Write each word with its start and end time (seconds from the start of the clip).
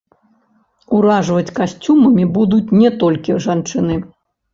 Уражваць 0.99 1.53
касцюмамі 1.59 2.25
будуць 2.37 2.73
не 2.79 2.89
толькі 3.05 3.37
жанчыны. 3.47 3.99